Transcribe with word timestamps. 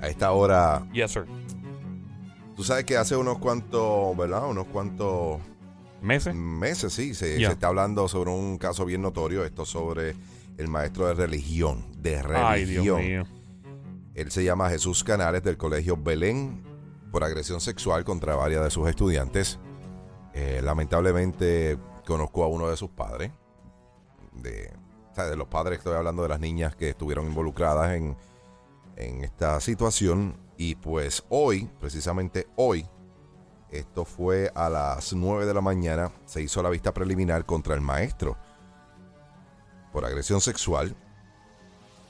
a 0.00 0.08
esta 0.08 0.32
hora. 0.32 0.86
Yes, 0.92 1.12
sir. 1.12 1.26
Tú 2.56 2.64
sabes 2.64 2.84
que 2.84 2.96
hace 2.96 3.16
unos 3.16 3.38
cuantos, 3.38 4.16
¿verdad? 4.16 4.48
Unos 4.48 4.66
cuantos 4.66 5.40
¿Meses? 6.02 6.34
meses, 6.34 6.92
sí, 6.92 7.14
se, 7.14 7.40
está 7.40 7.68
hablando 7.68 8.08
sobre 8.08 8.30
un 8.30 8.58
caso 8.58 8.84
bien 8.84 9.02
notorio, 9.02 9.44
esto 9.44 9.64
sobre 9.64 10.14
el 10.56 10.68
maestro 10.68 11.06
de 11.06 11.14
religión, 11.14 11.86
de 11.98 12.16
Ay, 12.34 12.64
Dios 12.64 12.98
religión. 12.98 13.00
mío. 13.00 13.38
Él 14.14 14.30
se 14.32 14.42
llama 14.42 14.70
Jesús 14.70 15.04
Canales 15.04 15.44
del 15.44 15.56
Colegio 15.56 15.96
Belén 15.96 16.62
por 17.12 17.22
agresión 17.22 17.60
sexual 17.60 18.04
contra 18.04 18.34
varias 18.34 18.64
de 18.64 18.70
sus 18.70 18.88
estudiantes. 18.88 19.58
Eh, 20.34 20.60
lamentablemente 20.62 21.78
conozco 22.04 22.42
a 22.42 22.48
uno 22.48 22.68
de 22.68 22.76
sus 22.76 22.90
padres, 22.90 23.30
de, 24.32 24.72
o 25.12 25.14
sea, 25.14 25.26
de 25.26 25.36
los 25.36 25.46
padres, 25.46 25.78
estoy 25.78 25.94
hablando 25.94 26.22
de 26.22 26.28
las 26.28 26.40
niñas 26.40 26.74
que 26.74 26.90
estuvieron 26.90 27.26
involucradas 27.26 27.94
en, 27.94 28.16
en 28.98 29.24
esta 29.24 29.58
situación. 29.60 30.36
Y 30.56 30.74
pues 30.74 31.24
hoy, 31.28 31.70
precisamente 31.80 32.48
hoy, 32.56 32.84
esto 33.70 34.04
fue 34.04 34.50
a 34.54 34.68
las 34.68 35.12
9 35.12 35.46
de 35.46 35.54
la 35.54 35.60
mañana, 35.60 36.12
se 36.26 36.42
hizo 36.42 36.62
la 36.62 36.70
vista 36.70 36.92
preliminar 36.92 37.44
contra 37.46 37.74
el 37.74 37.80
maestro 37.80 38.36
por 39.92 40.04
agresión 40.04 40.40
sexual. 40.40 40.94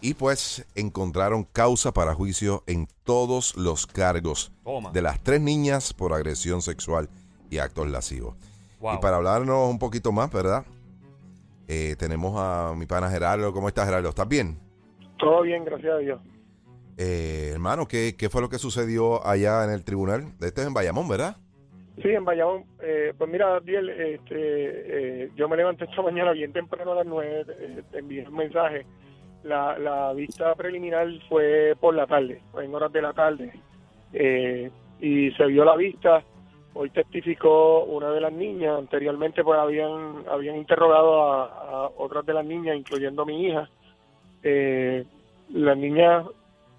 Y 0.01 0.15
pues 0.15 0.65
encontraron 0.77 1.43
causa 1.43 1.93
para 1.93 2.15
juicio 2.15 2.63
en 2.67 2.87
todos 3.03 3.57
los 3.57 3.87
cargos 3.87 4.53
Toma. 4.63 4.93
de 4.93 5.03
las 5.03 5.21
tres 5.21 5.41
niñas 5.41 5.93
por 5.93 6.13
agresión 6.13 6.63
sexual 6.63 7.11
y 7.51 7.59
actos 7.59 7.89
lascivos. 7.89 8.37
Wow. 8.79 8.95
Y 8.95 8.99
para 8.99 9.17
hablarnos 9.17 9.69
un 9.69 9.81
poquito 9.81 10.13
más, 10.13 10.31
¿verdad? 10.31 10.65
Eh, 11.67 11.97
tenemos 11.99 12.35
a 12.37 12.75
mi 12.77 12.87
pana 12.87 13.11
Gerardo. 13.11 13.53
¿Cómo 13.53 13.67
estás, 13.67 13.87
Gerardo? 13.87 14.09
¿Estás 14.09 14.29
bien? 14.29 14.61
Todo 15.19 15.43
bien, 15.43 15.65
gracias 15.65 15.93
a 15.93 15.99
Dios. 15.99 16.21
Eh, 17.01 17.51
hermano, 17.53 17.87
¿qué, 17.87 18.17
¿qué 18.19 18.29
fue 18.29 18.41
lo 18.41 18.49
que 18.49 18.59
sucedió 18.59 19.25
allá 19.25 19.65
en 19.65 19.71
el 19.71 19.85
tribunal? 19.85 20.33
Este 20.41 20.63
es 20.63 20.67
en 20.67 20.75
Bayamón, 20.75 21.09
¿verdad? 21.09 21.37
Sí, 22.03 22.09
en 22.09 22.25
Bayamón. 22.25 22.65
Eh, 22.83 23.13
pues 23.17 23.31
mira, 23.31 23.61
Diel, 23.61 23.89
este, 23.89 25.25
eh, 25.25 25.31
yo 25.37 25.49
me 25.49 25.57
levanté 25.57 25.85
esta 25.85 26.03
mañana 26.03 26.33
bien 26.33 26.53
temprano 26.53 26.93
a 26.93 26.97
las 26.97 27.07
nueve, 27.07 27.45
eh, 27.61 27.83
te 27.93 28.01
envié 28.01 28.27
un 28.27 28.37
mensaje. 28.37 28.85
La, 29.45 29.79
la 29.79 30.13
vista 30.13 30.53
preliminar 30.57 31.07
fue 31.29 31.77
por 31.81 31.95
la 31.95 32.09
tarde, 32.09 32.43
en 32.61 32.75
horas 32.75 32.93
de 32.93 33.03
la 33.03 33.13
tarde. 33.13 33.53
Eh, 34.13 34.69
y 35.01 35.31
se 35.33 35.47
vio 35.47 35.65
la 35.65 35.77
vista. 35.77 36.25
Hoy 36.75 36.91
testificó 36.91 37.85
una 37.85 38.11
de 38.11 38.21
las 38.21 38.33
niñas. 38.33 38.77
Anteriormente 38.77 39.45
pues 39.45 39.59
habían, 39.59 40.25
habían 40.29 40.57
interrogado 40.57 41.33
a, 41.33 41.45
a 41.45 41.91
otras 41.97 42.27
de 42.27 42.35
las 42.35 42.45
niñas, 42.45 42.77
incluyendo 42.77 43.25
mi 43.25 43.47
hija. 43.47 43.69
Eh, 44.43 45.05
las 45.51 45.79
niñas 45.79 46.27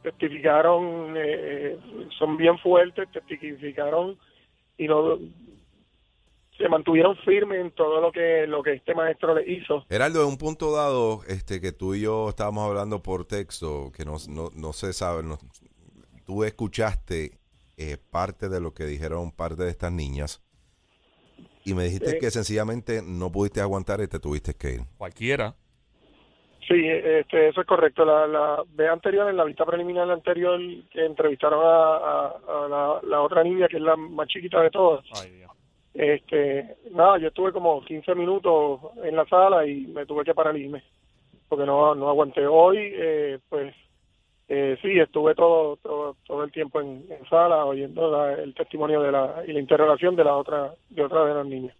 testificaron, 0.03 1.13
eh, 1.17 1.77
son 2.17 2.37
bien 2.37 2.57
fuertes, 2.59 3.09
testificaron 3.11 4.17
y 4.77 4.87
no 4.87 5.17
se 6.57 6.67
mantuvieron 6.67 7.15
firmes 7.17 7.59
en 7.61 7.71
todo 7.71 8.01
lo 8.01 8.11
que 8.11 8.45
lo 8.45 8.61
que 8.61 8.73
este 8.73 8.93
maestro 8.93 9.33
le 9.33 9.49
hizo. 9.49 9.85
Gerardo, 9.89 10.21
en 10.23 10.27
un 10.29 10.37
punto 10.37 10.71
dado, 10.73 11.21
este, 11.27 11.61
que 11.61 11.71
tú 11.71 11.95
y 11.95 12.01
yo 12.01 12.27
estábamos 12.29 12.67
hablando 12.67 13.01
por 13.01 13.25
texto, 13.25 13.91
que 13.95 14.03
no, 14.03 14.17
no, 14.27 14.49
no 14.53 14.73
se 14.73 14.91
sabe, 14.91 15.23
no- 15.23 15.37
tú 16.25 16.43
escuchaste 16.43 17.39
eh, 17.77 17.97
parte 18.11 18.49
de 18.49 18.59
lo 18.59 18.73
que 18.73 18.83
dijeron 18.85 19.31
parte 19.31 19.63
de 19.63 19.69
estas 19.69 19.91
niñas 19.93 20.41
y 21.63 21.73
me 21.73 21.85
dijiste 21.85 22.11
Sí. 22.11 22.19
que 22.19 22.29
sencillamente 22.29 23.01
no 23.01 23.31
pudiste 23.31 23.61
aguantar 23.61 24.01
y 24.01 24.07
te 24.09 24.19
tuviste 24.19 24.53
que 24.53 24.71
ir. 24.75 24.81
Cualquiera. 24.97 25.55
Sí, 26.69 26.85
este, 26.87 27.49
eso 27.49 27.61
es 27.61 27.67
correcto. 27.67 28.05
La, 28.05 28.27
la 28.27 28.63
vez 28.75 28.89
anterior, 28.91 29.27
en 29.29 29.37
la 29.37 29.43
vista 29.43 29.65
preliminar 29.65 30.09
anterior, 30.11 30.59
que 30.91 31.03
entrevistaron 31.03 31.65
a, 31.65 31.95
a- 31.97 32.27
a 32.47 32.67
la, 32.69 32.99
la 33.03 33.21
otra 33.21 33.43
niña, 33.43 33.67
que 33.67 33.77
es 33.77 33.81
la 33.83 33.95
más 33.95 34.27
chiquita 34.27 34.61
de 34.61 34.69
todas. 34.69 35.03
Ay, 35.19 35.31
Dios. 35.31 35.51
Este, 35.95 36.77
nada, 36.91 37.17
yo 37.17 37.29
estuve 37.29 37.51
como 37.51 37.83
15 37.83 38.13
minutos 38.13 38.79
en 39.03 39.15
la 39.15 39.25
sala 39.25 39.65
y 39.65 39.87
me 39.87 40.05
tuve 40.05 40.23
que 40.23 40.35
paralizarme 40.35 40.83
porque 41.49 41.65
no, 41.65 41.95
no 41.95 42.07
aguanté. 42.09 42.45
Hoy, 42.45 42.77
eh, 42.79 43.39
pues, 43.49 43.73
eh, 44.47 44.77
sí, 44.83 44.99
estuve 44.99 45.33
todo, 45.33 45.77
todo, 45.77 46.15
todo 46.27 46.43
el 46.43 46.51
tiempo 46.51 46.79
en, 46.79 47.03
en 47.09 47.27
sala 47.27 47.65
oyendo 47.65 48.11
la- 48.11 48.33
el 48.35 48.53
testimonio 48.53 49.01
de 49.01 49.11
la, 49.11 49.43
y 49.47 49.53
la 49.53 49.59
interrogación 49.59 50.15
de 50.15 50.23
la 50.23 50.35
otra, 50.35 50.75
de 50.91 51.03
otra 51.03 51.25
de 51.25 51.33
las 51.33 51.45
niñas. 51.47 51.75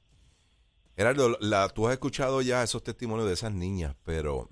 Gerardo, 0.98 1.38
la, 1.40 1.70
tú 1.70 1.86
has 1.88 1.94
escuchado 1.94 2.42
ya 2.42 2.64
esos 2.64 2.82
testimonios 2.84 3.28
de 3.28 3.34
esas 3.34 3.54
niñas, 3.54 3.96
pero 4.04 4.50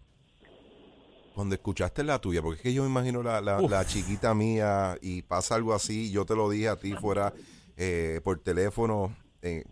cuando 1.37 1.53
escuchaste 1.53 2.03
la 2.03 2.17
tuya, 2.19 2.41
porque 2.41 2.55
es 2.57 2.63
que 2.63 2.73
yo 2.73 2.81
me 2.81 2.89
imagino 2.89 3.21
la, 3.21 3.39
la, 3.41 3.61
la 3.61 3.85
chiquita 3.85 4.33
mía 4.33 4.97
y 5.03 5.21
pasa 5.21 5.53
algo 5.53 5.71
así, 5.75 6.11
yo 6.11 6.25
te 6.25 6.35
lo 6.35 6.49
dije 6.49 6.67
a 6.67 6.77
ti 6.77 6.93
fuera 6.95 7.31
eh, 7.77 8.21
por 8.23 8.39
teléfono, 8.39 9.15
eh, 9.43 9.63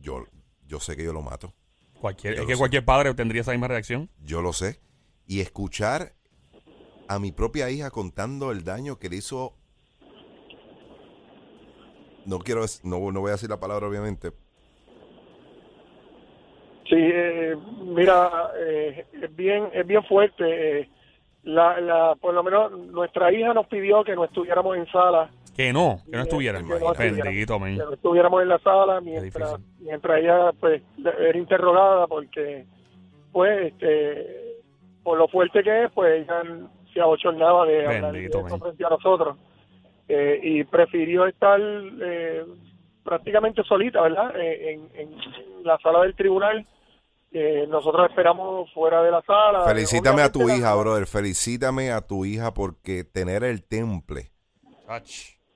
yo, 0.00 0.24
yo 0.68 0.78
sé 0.78 0.94
que 0.96 1.02
yo 1.02 1.12
lo 1.12 1.20
mato, 1.20 1.52
Cualquier, 2.00 2.34
Yo 2.34 2.42
es 2.42 2.42
lo 2.42 2.46
que 2.46 2.54
sé. 2.54 2.58
cualquier 2.60 2.84
padre 2.84 3.12
tendría 3.14 3.40
esa 3.40 3.50
misma 3.50 3.66
reacción. 3.66 4.08
yo 4.24 4.40
lo 4.40 4.52
sé, 4.52 4.78
y 5.26 5.40
escuchar 5.40 6.12
a 7.08 7.18
mi 7.18 7.32
propia 7.32 7.68
hija 7.70 7.90
contando 7.90 8.52
el 8.52 8.62
daño 8.62 9.00
que 9.00 9.08
le 9.08 9.16
hizo, 9.16 9.56
no 12.24 12.38
quiero, 12.38 12.64
no, 12.84 13.10
no 13.10 13.20
voy 13.20 13.30
a 13.30 13.32
decir 13.32 13.50
la 13.50 13.58
palabra 13.58 13.88
obviamente, 13.88 14.30
Sí, 16.88 16.96
eh, 16.98 17.56
mira, 17.84 18.50
eh, 18.58 19.06
es 19.12 19.36
bien, 19.36 19.70
es 19.72 19.84
bien 19.86 20.04
fuerte. 20.04 20.80
eh, 20.82 20.88
la, 21.42 21.80
la, 21.80 22.14
por 22.20 22.34
lo 22.34 22.42
menos 22.42 22.72
nuestra 22.72 23.32
hija 23.32 23.54
nos 23.54 23.66
pidió 23.66 24.04
que 24.04 24.14
no 24.14 24.24
estuviéramos 24.24 24.76
en 24.76 24.86
sala, 24.90 25.30
Que 25.56 25.72
no, 25.72 26.00
que 26.04 26.12
no 26.12 26.16
Que 26.18 26.22
estuviera. 26.22 26.60
no 26.60 26.74
estuviera. 26.74 27.24
Bendito, 27.24 27.58
que 27.58 27.70
no 27.70 27.92
estuviéramos 27.94 28.42
en 28.42 28.48
la 28.48 28.58
sala 28.58 29.00
mientras, 29.00 29.56
mientras 29.80 30.18
ella 30.20 30.52
pues 30.60 30.82
era 31.18 31.38
interrogada 31.38 32.06
porque 32.06 32.64
pues 33.32 33.72
este 33.72 34.54
por 35.02 35.16
lo 35.18 35.28
fuerte 35.28 35.62
que 35.62 35.84
es 35.84 35.90
pues 35.92 36.22
ella 36.22 36.42
se 36.92 37.00
abochornaba 37.00 37.64
de 37.66 37.86
hablar 37.86 38.12
de 38.12 38.28
frente 38.58 38.84
a 38.84 38.90
nosotros. 38.90 39.36
Eh, 40.08 40.40
y 40.42 40.64
prefirió 40.64 41.26
estar 41.26 41.60
eh, 41.60 42.44
prácticamente 43.04 43.62
solita 43.62 44.02
verdad 44.02 44.32
Eh, 44.36 44.72
en, 44.72 45.00
en 45.00 45.14
la 45.64 45.78
sala 45.78 46.02
del 46.02 46.14
tribunal 46.16 46.66
Eh, 47.32 47.64
nosotros 47.68 48.08
esperamos 48.10 48.68
fuera 48.74 49.02
de 49.02 49.10
la 49.12 49.22
sala 49.22 49.64
felicítame 49.64 50.20
a 50.22 50.32
tu 50.32 50.48
la- 50.48 50.56
hija, 50.56 50.74
brother, 50.74 51.06
felicítame 51.06 51.92
a 51.92 52.00
tu 52.00 52.24
hija 52.24 52.52
porque 52.52 53.04
tener 53.04 53.44
el 53.44 53.62
temple 53.62 54.32
Ach. 54.88 55.08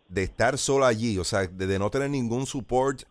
de 0.09 0.23
estar 0.23 0.57
sola 0.57 0.87
allí, 0.87 1.19
o 1.19 1.25
sea, 1.25 1.49
de, 1.49 1.67
de 1.67 1.79
no 1.81 1.91
tener 1.91 2.11
ningún 2.11 2.47
support, 2.47 3.03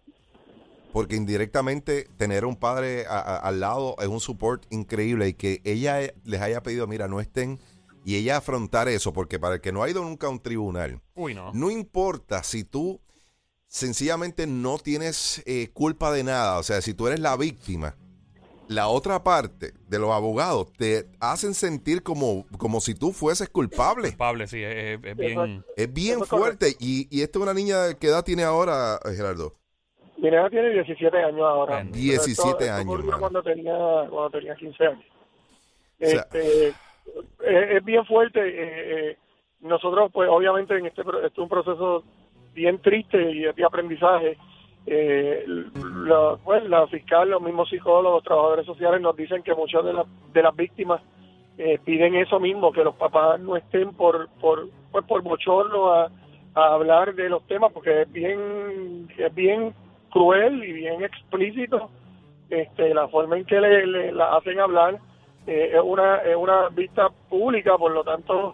porque 0.94 1.18
indirectamente 1.18 2.08
tener 2.16 2.46
un 2.46 2.56
padre 2.56 3.06
a- 3.06 3.20
a- 3.20 3.38
al 3.40 3.60
lado 3.60 3.96
es 4.00 4.08
un 4.08 4.22
support 4.22 4.64
increíble 4.70 5.28
y 5.28 5.34
que 5.34 5.60
ella 5.66 6.02
eh, 6.02 6.16
les 6.24 6.40
haya 6.40 6.64
pedido, 6.64 6.88
mira, 6.88 7.10
no 7.10 7.20
estén, 7.20 7.60
y 8.06 8.16
ella 8.16 8.38
afrontar 8.38 8.88
eso, 8.88 9.12
porque 9.12 9.40
para 9.40 9.56
el 9.56 9.62
que 9.62 9.74
no 9.74 9.84
ha 9.84 9.90
ido 9.90 10.04
nunca 10.04 10.28
a 10.28 10.30
un 10.30 10.40
tribunal, 10.40 11.02
Uy, 11.16 11.34
no. 11.34 11.52
no 11.54 11.70
importa 11.70 12.44
si 12.44 12.64
tú 12.64 13.02
sencillamente 13.68 14.48
no 14.48 14.78
tienes 14.78 15.44
eh, 15.46 15.70
culpa 15.74 16.14
de 16.14 16.24
nada, 16.24 16.60
o 16.60 16.64
sea, 16.64 16.82
si 16.82 16.94
tú 16.94 17.08
eres 17.08 17.20
la 17.20 17.36
víctima, 17.36 17.98
la 18.74 18.88
otra 18.88 19.24
parte 19.24 19.72
de 19.88 20.00
los 20.00 20.12
abogados 20.12 20.72
te 20.74 21.06
hacen 21.20 21.54
sentir 21.54 22.04
como, 22.04 22.46
como 22.58 22.80
si 22.82 22.94
tú 22.96 23.12
fueses 23.14 23.48
culpable. 23.50 24.10
Culpable, 24.10 24.48
sí, 24.48 24.62
es, 24.64 25.00
bien. 25.18 25.64
Es 25.78 25.94
bien 25.94 26.20
es 26.22 26.28
fuerte. 26.30 26.76
Y, 26.80 27.08
y 27.16 27.22
esta 27.22 27.40
es 27.40 27.44
una 27.44 27.54
niña, 27.54 27.94
¿qué 28.00 28.08
edad 28.08 28.24
tiene 28.24 28.44
ahora, 28.44 29.00
Gerardo? 29.16 29.54
Mi 30.18 30.30
nena 30.32 30.50
tiene 30.50 30.70
17 30.70 31.18
años 31.18 31.42
ahora. 31.42 31.78
Bendito. 31.78 31.98
17 32.00 32.56
Pero 32.58 32.72
esto- 32.78 32.80
esto 32.80 32.94
años. 33.04 33.20
Cuando 33.20 33.44
tenía, 33.44 33.74
cuando 34.10 34.30
tenía 34.32 34.56
15 34.56 34.86
años. 34.88 35.06
O 36.02 36.06
sea- 36.06 36.22
Este, 36.32 36.68
es, 36.70 36.76
es 37.42 37.84
bien 37.86 38.06
fuerte. 38.06 38.40
eh, 38.40 39.10
eh, 39.12 39.18
nosotros, 39.60 40.12
pues, 40.14 40.30
obviamente, 40.30 40.78
en 40.78 40.86
este, 40.86 41.02
este 41.02 41.28
es 41.28 41.38
un 41.38 41.50
proceso 41.50 42.04
bien 42.54 42.82
triste 42.82 43.32
y 43.32 43.46
es 43.46 43.56
de 43.56 43.66
aprendizaje. 43.66 44.38
Eh, 44.86 45.46
la, 46.06 46.38
pues, 46.44 46.64
la 46.66 46.86
fiscal, 46.88 47.30
los 47.30 47.42
mismos 47.42 47.70
psicólogos, 47.70 48.24
trabajadores 48.24 48.66
sociales 48.66 49.02
nos 49.02 49.16
dicen 49.16 49.42
que 49.44 49.54
muchas 49.56 49.84
de, 49.86 49.94
las 49.94 50.06
de 50.34 50.42
las 50.44 50.56
víctimas 50.56 51.02
eh, 51.58 51.80
piden 51.86 52.16
eso 52.16 52.40
mismo, 52.40 52.72
que 52.74 52.84
los 52.84 52.96
papás 52.96 53.40
no 53.40 53.56
estén 53.56 53.94
por, 53.94 54.28
por, 54.42 54.68
pues, 54.92 55.06
por 55.06 55.22
bochorno 55.22 55.94
a, 55.94 56.10
hablar 56.56 57.16
de 57.16 57.30
los 57.30 57.42
temas, 57.48 57.72
porque 57.72 58.04
es 58.04 58.12
bien, 58.12 59.08
es 59.18 59.34
bien 59.34 59.74
cruel 60.12 60.64
y 60.64 60.72
bien 60.74 61.04
explícito 61.04 61.90
este, 62.50 62.94
la 62.94 63.08
forma 63.08 63.38
en 63.38 63.46
que 63.46 63.60
le, 63.60 63.88
le- 63.88 64.12
la 64.12 64.36
hacen 64.36 64.60
hablar 64.60 65.00
eh, 65.48 65.72
es 65.74 65.82
una 65.84 66.18
es 66.18 66.36
una 66.36 66.70
vista 66.70 67.10
pública 67.28 67.76
por 67.80 67.92
lo 67.92 68.04
tanto 68.04 68.54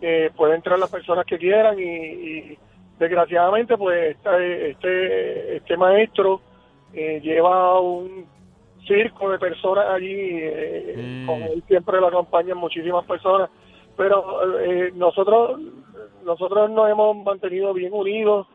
eh, 0.00 0.30
pueden 0.36 0.56
entrar 0.56 0.78
las 0.78 0.88
personas 0.90 1.26
que 1.26 1.36
quieran 1.36 1.76
y, 1.80 1.82
y 1.82 2.58
desgraciadamente 3.00 3.76
pues 3.76 4.14
este 4.16 4.70
este, 4.70 5.56
este 5.56 5.76
maestro 5.76 6.40
eh, 6.92 7.20
lleva 7.20 7.80
un 7.80 8.26
circo 8.86 9.30
de 9.30 9.38
personas 9.38 9.86
allí 9.88 10.14
eh, 10.14 10.94
Mm. 10.96 11.26
con 11.26 11.42
él 11.42 11.62
siempre 11.66 12.00
lo 12.00 12.06
acompañan 12.06 12.58
muchísimas 12.58 13.04
personas 13.06 13.50
pero 13.96 14.58
eh, 14.60 14.92
nosotros 14.94 15.60
nosotros 16.24 16.70
nos 16.70 16.90
hemos 16.90 17.16
mantenido 17.16 17.72
bien 17.72 17.92
unidos, 17.92 18.46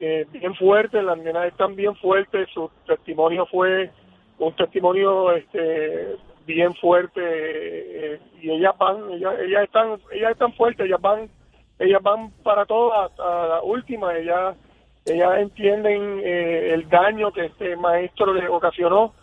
eh, 0.00 0.26
bien 0.32 0.54
fuertes, 0.54 1.02
las 1.02 1.18
nenas 1.18 1.46
están 1.46 1.74
bien 1.74 1.94
fuertes, 1.96 2.48
su 2.52 2.70
testimonio 2.86 3.46
fue 3.46 3.90
un 4.38 4.54
testimonio 4.54 5.32
este 5.32 6.16
bien 6.46 6.74
fuerte 6.76 7.20
eh, 7.20 8.20
y 8.40 8.50
ellas 8.50 8.74
van, 8.78 9.10
ellas, 9.12 9.34
ellas 9.40 9.64
están, 9.64 9.98
ellas 10.12 10.32
están 10.32 10.52
fuertes, 10.54 10.86
ellas 10.86 11.00
van, 11.00 11.28
ellas 11.78 12.02
van 12.02 12.30
para 12.42 12.66
todas 12.66 13.10
hasta 13.10 13.46
la 13.48 13.62
última, 13.62 14.16
ellas, 14.16 14.56
ellas 15.04 15.38
entienden 15.38 16.20
eh, 16.24 16.74
el 16.74 16.88
daño 16.88 17.32
que 17.32 17.46
este 17.46 17.76
maestro 17.76 18.32
les 18.34 18.48
ocasionó, 18.48 19.14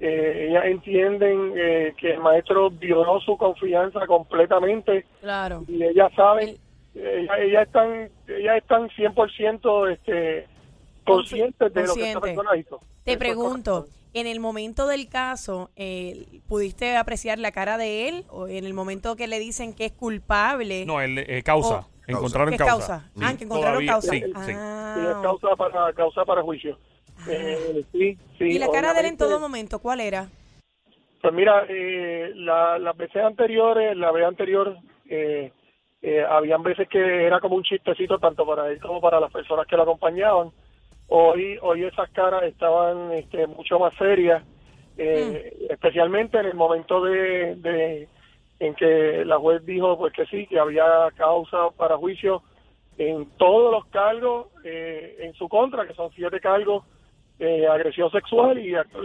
eh, 0.00 0.48
ellas 0.50 0.64
entienden 0.66 1.52
eh, 1.56 1.94
que 1.98 2.12
el 2.12 2.20
maestro 2.20 2.70
violó 2.70 3.20
su 3.20 3.36
confianza 3.36 4.06
completamente 4.06 5.04
Claro. 5.20 5.64
y 5.68 5.82
ellas 5.82 6.12
saben, 6.14 6.56
ellas, 6.94 7.36
ellas 7.40 7.66
están, 7.66 8.10
ellas 8.28 8.56
están 8.58 8.88
100% 8.90 9.92
este, 9.92 10.46
conscientes 11.04 11.72
de 11.72 11.86
lo 11.86 11.94
que 11.94 12.08
esta 12.08 12.20
Consciente. 12.20 12.20
persona 12.20 12.56
hizo. 12.56 12.80
Te 13.04 13.16
pregunto, 13.18 13.86
en 14.14 14.26
el 14.26 14.40
momento 14.40 14.86
del 14.86 15.08
caso, 15.08 15.70
eh, 15.76 16.40
¿pudiste 16.48 16.96
apreciar 16.96 17.38
la 17.38 17.52
cara 17.52 17.76
de 17.76 18.08
él? 18.08 18.24
¿O 18.30 18.46
en 18.48 18.64
el 18.64 18.72
momento 18.72 19.16
que 19.16 19.26
le 19.26 19.38
dicen 19.38 19.74
que 19.74 19.86
es 19.86 19.92
culpable? 19.92 20.86
No, 20.86 21.00
el 21.00 21.18
eh, 21.18 21.42
causa. 21.42 21.86
Encontraron 22.06 22.48
¿Qué 22.50 22.54
es 22.56 22.62
causa. 22.62 23.00
causa? 23.00 23.10
Ah, 23.22 23.34
que 23.36 23.44
encontraron 23.44 23.84
Todavía- 23.86 23.92
causa. 23.92 24.10
Sí, 24.12 24.20
sí. 24.20 24.32
Ah, 24.56 24.94
Sí, 24.96 25.22
causa 25.22 25.56
para, 25.56 25.92
causa 25.92 26.24
para 26.24 26.42
juicio. 26.42 26.78
Eh, 27.28 27.84
sí, 27.92 28.18
sí, 28.38 28.44
¿Y 28.44 28.58
la 28.58 28.68
cara 28.68 28.92
de 28.92 29.00
él 29.00 29.06
en 29.06 29.16
todo 29.16 29.38
momento 29.40 29.78
cuál 29.78 30.00
era? 30.00 30.28
Pues 31.22 31.32
mira, 31.32 31.64
eh, 31.68 32.32
la- 32.34 32.78
las 32.78 32.96
veces 32.96 33.22
anteriores, 33.24 33.96
la 33.96 34.12
vez 34.12 34.26
anterior, 34.26 34.76
eh, 35.08 35.50
eh, 36.02 36.24
habían 36.28 36.62
veces 36.62 36.86
que 36.88 37.24
era 37.24 37.40
como 37.40 37.56
un 37.56 37.62
chistecito 37.62 38.18
tanto 38.18 38.44
para 38.46 38.68
él 38.68 38.78
como 38.80 39.00
para 39.00 39.18
las 39.20 39.32
personas 39.32 39.66
que 39.66 39.76
lo 39.76 39.82
acompañaban. 39.84 40.50
Hoy, 41.08 41.58
hoy 41.62 41.84
esas 41.84 42.10
caras 42.10 42.42
estaban 42.44 43.12
este, 43.12 43.46
mucho 43.46 43.78
más 43.78 43.94
serias, 43.96 44.42
eh, 44.98 45.66
especialmente 45.70 46.38
en 46.38 46.46
el 46.46 46.54
momento 46.54 47.02
de, 47.04 47.54
de- 47.56 48.08
en 48.60 48.74
que 48.74 49.24
la 49.24 49.38
juez 49.38 49.64
dijo 49.66 49.96
pues 49.98 50.12
que 50.12 50.26
sí, 50.26 50.46
que 50.46 50.58
había 50.58 50.84
causa 51.16 51.70
para 51.76 51.96
juicio 51.96 52.42
en 52.98 53.26
todos 53.36 53.72
los 53.72 53.84
cargos 53.86 54.46
eh, 54.64 55.16
en 55.20 55.34
su 55.34 55.48
contra, 55.48 55.86
que 55.86 55.94
son 55.94 56.10
siete 56.14 56.38
cargos 56.40 56.84
eh, 57.40 57.66
agresión 57.66 58.10
sexual 58.12 58.58
y 58.58 58.74
acto. 58.76 59.00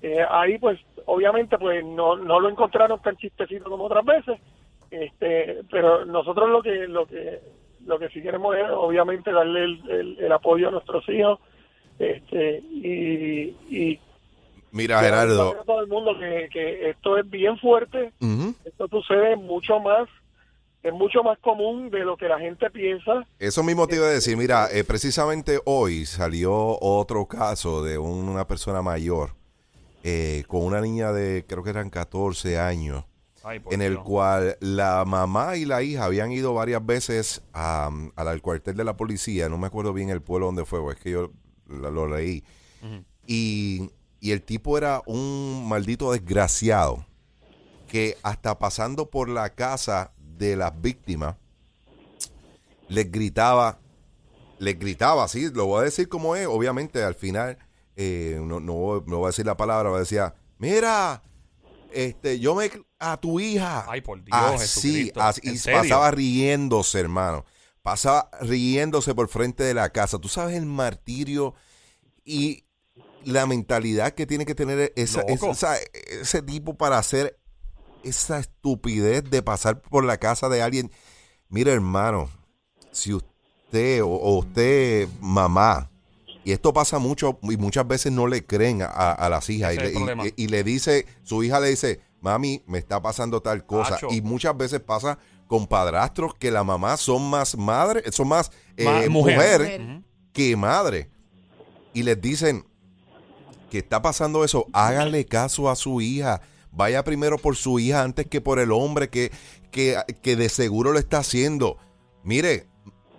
Eh, 0.00 0.24
ahí 0.30 0.58
pues 0.58 0.80
obviamente 1.04 1.58
pues 1.58 1.84
no, 1.84 2.16
no 2.16 2.40
lo 2.40 2.48
encontraron 2.48 3.00
tan 3.02 3.16
chistecito 3.16 3.68
como 3.70 3.84
otras 3.84 4.04
veces, 4.04 4.40
este, 4.90 5.60
pero 5.70 6.04
nosotros 6.04 6.48
lo 6.48 6.62
que 6.62 6.88
lo 6.88 7.06
que 7.06 7.40
lo 7.86 7.98
que 7.98 8.08
sí 8.08 8.22
queremos 8.22 8.56
es 8.56 8.64
obviamente 8.70 9.30
darle 9.32 9.64
el, 9.64 9.90
el- 9.90 10.18
el 10.20 10.32
apoyo 10.32 10.68
a 10.68 10.70
nuestros 10.70 11.06
hijos 11.08 11.38
este 11.98 12.58
y, 12.70 13.54
y 13.70 14.00
Mira, 14.72 15.00
Gerardo. 15.00 15.60
a 15.60 15.64
todo 15.64 15.80
el 15.82 15.86
mundo 15.86 16.12
que, 16.18 16.48
que 16.52 16.90
esto 16.90 17.16
es 17.18 17.28
bien 17.30 17.56
fuerte, 17.58 18.12
esto 18.64 18.88
sucede 18.88 19.36
mucho 19.36 19.78
más 19.80 20.08
es 20.82 20.92
mucho 20.92 21.22
más 21.22 21.38
común 21.38 21.90
de 21.90 22.00
lo 22.00 22.16
que 22.16 22.26
la 22.26 22.40
gente 22.40 22.68
piensa 22.70 23.24
Eso 23.38 23.62
mismo 23.62 23.86
te 23.86 23.94
iba 23.96 24.06
a 24.06 24.10
decir, 24.10 24.36
mira, 24.36 24.66
eh, 24.72 24.82
precisamente 24.82 25.60
hoy 25.64 26.06
salió 26.06 26.52
otro 26.80 27.26
caso 27.26 27.84
de 27.84 27.98
un- 27.98 28.28
una 28.28 28.48
persona 28.48 28.82
mayor 28.82 29.30
eh, 30.02 30.42
con 30.48 30.64
una 30.64 30.80
niña 30.80 31.12
de, 31.12 31.44
creo 31.46 31.62
que 31.62 31.70
eran 31.70 31.88
14 31.88 32.58
años, 32.58 33.04
Ay, 33.44 33.60
en 33.70 33.80
el 33.82 33.92
Dios. 33.92 34.04
cual 34.04 34.56
la 34.58 35.04
mamá 35.06 35.56
y 35.56 35.64
la 35.66 35.82
hija 35.84 36.04
habían 36.06 36.32
ido 36.32 36.52
varias 36.54 36.84
veces 36.84 37.42
a, 37.52 37.88
al 38.16 38.26
al 38.28 38.42
cuartel 38.42 38.76
de 38.76 38.82
la 38.82 38.96
policía, 38.96 39.48
no 39.48 39.58
me 39.58 39.68
acuerdo 39.68 39.92
bien 39.92 40.10
el 40.10 40.20
pueblo 40.22 40.46
donde 40.46 40.64
fue, 40.64 40.80
es 40.92 40.98
que 40.98 41.12
yo 41.12 41.30
lo, 41.68 41.90
lo 41.92 42.08
leí, 42.08 42.42
Ujú. 42.82 43.04
y, 43.28 43.90
y 44.22 44.32
el 44.32 44.42
tipo 44.44 44.78
era 44.78 45.02
un 45.06 45.68
maldito 45.68 46.12
desgraciado 46.12 47.06
que 47.86 48.18
hasta 48.22 48.58
pasando 48.58 49.10
por 49.10 49.28
la 49.28 49.54
casa 49.54 50.12
de 50.18 50.56
las 50.56 50.80
víctimas 50.80 51.36
les 52.88 53.10
gritaba, 53.10 53.78
les 54.58 54.78
gritaba, 54.78 55.28
sí, 55.28 55.50
lo 55.52 55.66
voy 55.66 55.82
a 55.82 55.84
decir 55.84 56.08
como 56.08 56.36
es, 56.36 56.46
obviamente 56.46 57.02
al 57.02 57.14
final 57.14 57.58
eh, 57.96 58.40
no, 58.42 58.60
no, 58.60 58.74
voy- 58.74 59.02
no 59.06 59.18
voy 59.18 59.26
a 59.26 59.28
decir 59.30 59.46
la 59.46 59.56
palabra, 59.56 59.90
voy 59.90 59.98
a 59.98 60.00
decir, 60.00 60.22
mira, 60.58 61.22
este, 61.92 62.40
yo 62.40 62.54
me 62.54 62.70
a 62.98 63.18
tu 63.20 63.40
hija. 63.40 63.84
Ay, 63.90 64.00
por 64.00 64.22
Dios, 64.24 64.38
así, 64.40 65.12
así, 65.16 65.40
¿En 65.44 65.54
y 65.54 65.58
serio? 65.58 65.82
pasaba 65.82 66.10
riéndose, 66.12 67.00
hermano. 67.00 67.44
Pasaba 67.82 68.30
riéndose 68.40 69.14
por 69.14 69.28
frente 69.28 69.64
de 69.64 69.74
la 69.74 69.90
casa. 69.90 70.18
Tú 70.18 70.28
sabes 70.28 70.56
el 70.56 70.66
martirio 70.66 71.54
y 72.24 72.64
la 73.24 73.46
mentalidad 73.46 74.12
que 74.12 74.26
tiene 74.26 74.44
que 74.46 74.54
tener 74.54 74.92
esa, 74.96 75.20
Loco. 75.28 75.50
esa- 75.52 75.76
ese 76.20 76.42
tipo 76.42 76.74
para 76.74 76.98
hacer 76.98 77.38
esa 78.02 78.38
estupidez 78.38 79.22
de 79.30 79.42
pasar 79.42 79.80
por 79.80 80.04
la 80.04 80.16
casa 80.18 80.48
de 80.48 80.62
alguien. 80.62 80.90
Mira, 81.48 81.72
hermano, 81.72 82.28
si 82.90 83.12
usted 83.14 84.02
o, 84.02 84.08
o 84.08 84.38
usted, 84.38 85.08
mamá, 85.20 85.90
y 86.44 86.50
esto 86.52 86.72
pasa 86.72 86.98
mucho 86.98 87.38
y 87.42 87.56
muchas 87.56 87.86
veces 87.86 88.10
no 88.12 88.26
le 88.26 88.44
creen 88.44 88.82
a, 88.82 88.86
a 89.12 89.28
las 89.28 89.48
hijas 89.50 89.74
y 89.74 89.76
le, 89.78 89.86
el 89.88 89.92
problema. 89.92 90.26
y- 90.26 90.34
y 90.36 90.48
le 90.48 90.64
dice, 90.64 91.06
su 91.22 91.44
hija 91.44 91.60
le 91.60 91.68
dice, 91.68 92.00
mami, 92.20 92.62
me 92.66 92.78
está 92.78 93.00
pasando 93.00 93.40
tal 93.40 93.64
cosa. 93.64 93.94
Acho. 93.96 94.08
Y 94.10 94.20
muchas 94.22 94.56
veces 94.56 94.80
pasa 94.80 95.18
con 95.46 95.66
padrastros 95.68 96.34
que 96.34 96.50
la 96.50 96.64
mamá 96.64 96.96
son 96.96 97.28
más 97.30 97.56
madres, 97.56 98.12
son 98.14 98.26
más 98.28 98.50
eh, 98.76 98.84
Ma- 98.84 99.08
mujer. 99.08 100.02
que 100.32 100.56
madre. 100.56 101.08
Y 101.94 102.02
les 102.02 102.20
dicen 102.20 102.64
que 103.72 103.78
está 103.78 104.02
pasando 104.02 104.44
eso, 104.44 104.66
hágale 104.74 105.24
caso 105.24 105.70
a 105.70 105.76
su 105.76 106.02
hija. 106.02 106.42
Vaya 106.72 107.04
primero 107.04 107.38
por 107.38 107.56
su 107.56 107.78
hija 107.78 108.02
antes 108.02 108.26
que 108.26 108.42
por 108.42 108.58
el 108.58 108.70
hombre 108.70 109.08
que, 109.08 109.32
que, 109.70 109.96
que 110.20 110.36
de 110.36 110.50
seguro 110.50 110.92
lo 110.92 110.98
está 110.98 111.20
haciendo. 111.20 111.78
Mire, 112.22 112.66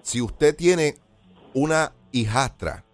si 0.03 0.21
usted 0.21 0.55
tiene 0.55 0.99
una 1.55 1.93
hijastra, 2.11 2.85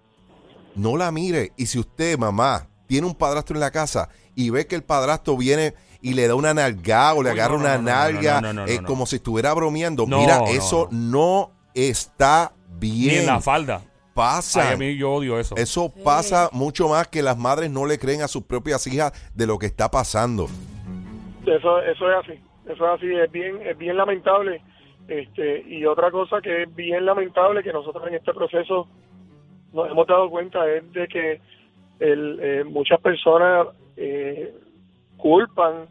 no 0.74 0.96
la 0.96 1.12
mire. 1.12 1.52
Y 1.58 1.66
si 1.66 1.80
usted, 1.80 2.18
mamá, 2.18 2.70
tiene 2.88 3.08
un 3.08 3.14
padrastro 3.14 3.58
en 3.58 3.60
la 3.60 3.72
casa 3.72 4.08
y 4.36 4.52
ve 4.52 4.66
que 4.66 4.78
el 4.78 4.84
padrastro 4.86 5.36
viene 5.36 5.74
y 6.02 6.14
le 6.14 6.30
da 6.30 6.36
una 6.36 6.54
nalga 6.54 7.14
o 7.14 7.22
le 7.22 7.32
agarra 7.32 7.58
no, 7.58 7.64
no, 7.64 7.66
una 7.66 7.78
no, 7.78 7.84
nalga, 7.84 8.68
eh, 8.68 8.80
como 8.88 9.06
si 9.06 9.18
estuviera 9.18 9.54
bromeando, 9.54 10.08
mira, 10.08 10.46
eso 10.48 10.88
no. 10.92 11.52
está 11.74 12.54
Ni 12.80 12.92
bien. 12.92 13.20
en 13.20 13.26
la 13.26 13.42
falda. 13.42 13.82
Pasa. 14.20 14.68
Ay, 14.68 14.74
a 14.74 14.78
mí 14.78 14.98
yo 14.98 15.14
odio 15.14 15.40
eso. 15.40 15.56
Eso 15.56 15.94
pasa 16.04 16.50
mucho 16.52 16.90
más 16.90 17.08
que 17.08 17.22
las 17.22 17.38
madres 17.38 17.72
no 17.72 17.86
le 17.86 17.98
creen 17.98 18.22
a 18.22 18.28
sus 18.28 18.44
propias 18.44 18.86
hijas 18.86 19.14
de 19.34 19.48
lo 19.48 19.58
que 19.58 19.66
está 19.66 19.90
pasando. 19.90 20.48
Eso, 21.46 21.82
eso 21.82 22.12
es 22.12 22.18
así, 22.18 22.34
eso 22.66 22.86
es 22.86 22.92
así, 22.96 23.16
es 23.16 23.32
bien, 23.32 23.62
es 23.66 23.78
bien 23.78 23.96
lamentable. 23.96 24.62
Este, 25.08 25.64
y 25.66 25.86
otra 25.86 26.12
cosa 26.12 26.42
que 26.42 26.64
es 26.64 26.76
bien 26.76 27.06
lamentable 27.06 27.64
que 27.64 27.72
nosotros 27.72 28.06
en 28.10 28.16
este 28.16 28.34
proceso 28.34 28.90
nos 29.72 29.90
hemos 29.90 30.06
dado 30.06 30.30
cuenta 30.30 30.70
es 30.70 30.92
de 30.92 31.08
que 31.08 31.42
el, 32.02 32.40
eh, 32.42 32.64
muchas 32.66 33.00
personas 33.00 33.68
eh, 33.96 34.54
culpan 35.16 35.88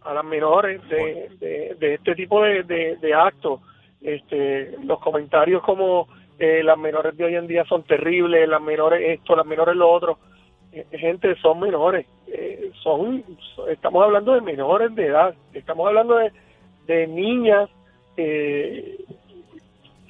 a 0.00 0.14
las 0.14 0.24
menores 0.24 0.80
de, 0.88 1.28
de, 1.38 1.76
de 1.78 1.94
este 1.94 2.14
tipo 2.14 2.42
de, 2.42 2.62
de, 2.62 2.96
de 2.96 3.12
actos. 3.12 3.60
Este, 4.00 4.74
los 4.84 5.00
comentarios 5.00 5.62
como 5.62 6.08
eh, 6.38 6.62
las 6.62 6.78
menores 6.78 7.16
de 7.16 7.24
hoy 7.24 7.34
en 7.36 7.46
día 7.46 7.64
son 7.64 7.82
terribles, 7.82 8.48
las 8.48 8.60
menores 8.62 9.00
esto, 9.18 9.34
las 9.36 9.46
menores 9.46 9.76
lo 9.76 9.90
otro. 9.90 10.18
Eh, 10.72 10.86
gente, 10.98 11.34
son 11.36 11.60
menores, 11.60 12.06
eh, 12.26 12.70
son, 12.82 13.24
estamos 13.68 14.04
hablando 14.04 14.34
de 14.34 14.40
menores 14.42 14.94
de 14.94 15.06
edad, 15.06 15.34
estamos 15.54 15.86
hablando 15.88 16.16
de, 16.16 16.30
de 16.86 17.06
niñas 17.06 17.70
eh, 18.16 18.98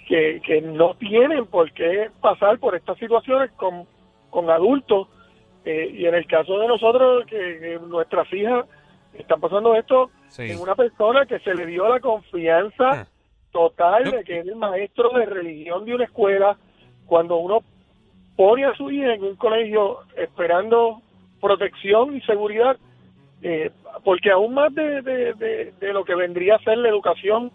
que, 0.07 0.41
que 0.45 0.61
no 0.63 0.95
tienen 0.95 1.47
por 1.47 1.71
qué 1.73 2.11
pasar 2.21 2.59
por 2.59 2.75
estas 2.75 2.99
situaciones 2.99 3.51
con, 3.53 3.87
con 4.31 4.51
adultos 4.51 5.09
y 5.65 6.07
en 6.07 6.15
el 6.15 6.27
caso 6.27 6.59
de 6.59 6.67
nosotros 6.67 7.27
que, 7.27 7.37
que 7.37 7.79
nuestras 7.87 8.33
hijas 8.33 8.65
están 9.15 9.39
pasando 9.41 9.75
esto 9.75 10.11
Sí. 10.29 10.51
en 10.51 10.61
una 10.61 10.75
persona 10.75 11.25
que 11.27 11.39
se 11.41 11.55
le 11.55 11.65
dio 11.67 11.89
la 11.89 12.01
confianza 12.01 12.91
Ah. 12.91 13.07
Total 13.59 14.05
No. 14.05 14.11
de 14.13 14.23
que 14.25 14.39
es 14.39 14.47
el 14.47 14.55
maestro 14.57 15.11
de 15.11 15.27
religión 15.27 15.85
de 15.85 15.95
una 15.95 16.05
escuela 16.05 16.57
cuando 17.07 17.37
uno 17.39 17.59
pone 18.37 18.65
a 18.65 18.75
su 18.75 18.89
hija 18.91 19.15
en 19.15 19.25
un 19.25 19.35
colegio 19.37 19.99
esperando 20.17 21.01
protección 21.41 22.15
y 22.17 22.21
seguridad 22.21 22.77
eh, 23.43 23.71
porque 24.05 24.31
aún 24.31 24.55
más 24.55 24.73
de, 24.75 25.03
de, 25.03 25.33
de- 25.35 25.73
de 25.81 25.93
lo 25.93 26.05
que 26.05 26.15
vendría 26.15 26.55
a 26.57 26.59
ser 26.61 26.79
la 26.79 26.89
educación 26.89 27.51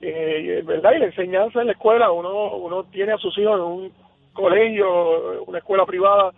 eh, 0.00 0.62
verdad 0.66 0.92
y 0.96 0.98
la 0.98 1.06
enseñanza 1.06 1.60
en 1.60 1.66
la 1.68 1.72
escuela 1.72 2.10
uno 2.10 2.56
uno 2.56 2.84
tiene 2.84 3.12
a 3.12 3.18
sus 3.18 3.36
hijos 3.38 3.54
en 3.54 3.64
un 3.64 3.92
colegio 4.32 5.42
una 5.44 5.58
escuela 5.58 5.86
privada 5.86 6.32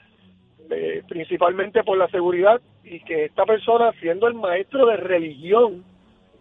eh, 0.70 1.02
principalmente 1.08 1.82
por 1.84 1.96
la 1.96 2.08
seguridad 2.08 2.60
y 2.84 3.00
que 3.00 3.24
esta 3.26 3.44
persona 3.46 3.92
siendo 4.00 4.28
el 4.28 4.34
maestro 4.34 4.84
de 4.86 4.96
religión 4.98 5.84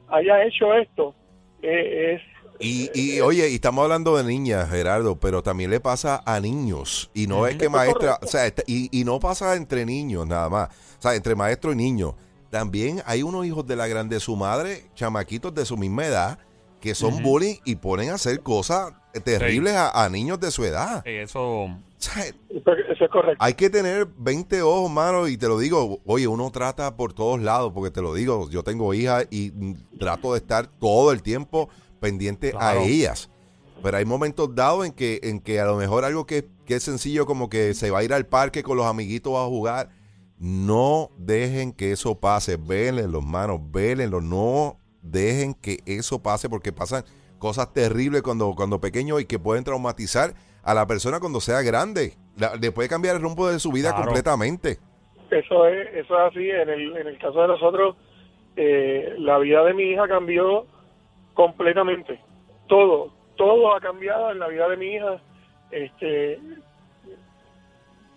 haya 0.09 0.43
hecho 0.45 0.73
esto 0.73 1.13
eh, 1.61 2.15
es 2.15 2.34
Y, 2.59 2.89
y 2.93 3.21
oye, 3.21 3.49
y 3.49 3.55
estamos 3.55 3.83
hablando 3.83 4.15
de 4.17 4.23
niñas, 4.23 4.69
Gerardo, 4.69 5.19
pero 5.19 5.43
también 5.43 5.69
le 5.69 5.79
pasa 5.79 6.21
a 6.25 6.39
niños. 6.39 7.09
Y 7.13 7.27
no 7.27 7.47
es 7.47 7.57
que 7.57 7.69
maestra, 7.69 8.19
o 8.21 8.27
sea, 8.27 8.45
este- 8.45 8.63
y, 8.67 8.89
y 8.97 9.03
no 9.03 9.19
pasa 9.19 9.55
entre 9.55 9.85
niños 9.85 10.25
nada 10.27 10.49
más, 10.49 10.69
o 10.97 11.01
sea, 11.01 11.15
entre 11.15 11.35
maestro 11.35 11.71
y 11.73 11.75
niño. 11.75 12.15
También 12.49 13.01
hay 13.05 13.23
unos 13.23 13.45
hijos 13.45 13.65
de 13.67 13.75
la 13.75 13.87
grande 13.87 14.15
de 14.15 14.19
su 14.21 14.35
madre, 14.35 14.85
chamaquitos 14.95 15.53
de 15.53 15.65
su 15.65 15.75
misma 15.77 16.05
edad, 16.05 16.39
que 16.79 16.95
son 16.95 17.21
bullying 17.23 17.55
y 17.65 17.75
ponen 17.75 18.11
a 18.11 18.13
hacer 18.15 18.41
cosas 18.41 18.93
terribles 19.23 19.73
a, 19.73 20.03
a 20.05 20.09
niños 20.09 20.39
de 20.39 20.51
su 20.51 20.63
edad. 20.63 21.05
Eh, 21.05 21.23
eso. 21.23 21.41
O 21.63 21.77
sea, 21.97 22.23
Eso, 22.25 23.03
es 23.05 23.09
correcto. 23.09 23.37
hay 23.43 23.55
que 23.55 23.69
tener 23.69 24.05
20 24.17 24.61
ojos, 24.61 24.91
mano, 24.91 25.27
y 25.27 25.37
te 25.37 25.47
lo 25.47 25.57
digo, 25.57 25.99
oye, 26.05 26.27
uno 26.27 26.51
trata 26.51 26.95
por 26.95 27.13
todos 27.13 27.41
lados, 27.41 27.71
porque 27.73 27.89
te 27.89 28.01
lo 28.01 28.13
digo, 28.13 28.47
yo 28.51 28.61
tengo 28.63 28.93
hijas 28.93 29.25
y 29.31 29.51
trato 29.97 30.33
de 30.33 30.39
estar 30.39 30.67
todo 30.67 31.11
el 31.11 31.23
tiempo 31.23 31.69
pendiente 32.09 32.51
Claro. 32.51 32.79
a 32.81 32.83
ellas. 32.83 33.29
Pero 33.83 33.97
hay 33.97 34.05
momentos 34.05 34.53
dados 34.55 34.85
en 34.85 34.91
que, 34.93 35.19
en 35.23 35.39
que 35.39 35.59
a 35.59 35.65
lo 35.65 35.75
mejor 35.75 36.05
algo 36.05 36.25
que, 36.25 36.47
que 36.65 36.75
es 36.75 36.83
sencillo, 36.83 37.25
como 37.25 37.49
que 37.49 37.73
se 37.73 37.89
va 37.91 37.99
a 37.99 38.03
ir 38.03 38.13
al 38.13 38.25
parque 38.25 38.63
con 38.63 38.77
los 38.77 38.85
amiguitos 38.85 39.33
a 39.35 39.45
jugar, 39.45 39.89
no 40.39 41.09
dejen 41.17 41.71
que 41.73 41.91
eso 41.91 42.19
pase, 42.19 42.57
vélenlos, 42.57 43.23
manos, 43.25 43.59
vélenlos, 43.71 44.23
no 44.23 44.77
dejen 45.01 45.53
que 45.53 45.79
eso 45.85 46.21
pase, 46.21 46.49
porque 46.49 46.71
pasan 46.71 47.03
cosas 47.39 47.71
terribles 47.73 48.21
cuando, 48.21 48.53
cuando 48.55 48.79
pequeños 48.79 49.21
y 49.21 49.25
que 49.25 49.39
pueden 49.39 49.63
traumatizar 49.63 50.33
a 50.63 50.73
la 50.73 50.85
persona 50.87 51.19
cuando 51.19 51.39
sea 51.39 51.61
grande. 51.61 52.13
La- 52.37 52.55
le 52.55 52.71
puede 52.71 52.89
cambiar 52.89 53.15
el 53.15 53.21
rumbo 53.21 53.47
de 53.47 53.59
su 53.59 53.71
vida 53.71 53.89
Claro. 53.91 54.05
completamente. 54.05 54.79
Eso 55.31 55.67
es, 55.67 55.87
eso 55.95 56.13
es 56.17 56.31
así. 56.31 56.49
En 56.49 56.69
el, 56.69 56.97
en 56.97 57.07
el 57.07 57.17
caso 57.19 57.41
de 57.41 57.47
nosotros, 57.47 57.95
eh, 58.55 59.15
la 59.19 59.37
vida 59.39 59.63
de 59.63 59.73
mi 59.73 59.83
hija 59.91 60.07
cambió 60.07 60.65
completamente. 61.35 62.19
Todo, 62.67 63.13
todo 63.35 63.75
ha 63.75 63.79
cambiado 63.79 64.31
en 64.31 64.39
la 64.39 64.47
vida 64.47 64.67
de 64.69 64.77
mi 64.77 64.87
hija. 64.95 65.21
Este, 65.69 66.39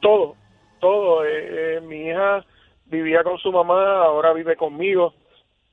todo, 0.01 0.35
todo. 0.81 1.25
Eh, 1.25 1.77
eh, 1.77 1.81
mi 1.83 2.09
hija 2.09 2.45
vivía 2.87 3.23
con 3.23 3.37
su 3.39 3.53
mamá, 3.53 4.03
ahora 4.05 4.33
vive 4.33 4.57
conmigo. 4.57 5.13